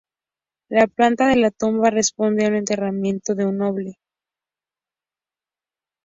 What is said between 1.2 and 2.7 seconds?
de la tumba responde a un